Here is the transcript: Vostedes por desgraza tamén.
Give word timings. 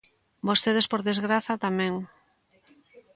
Vostedes 0.47 0.89
por 0.91 1.01
desgraza 1.09 1.61
tamén. 1.65 1.93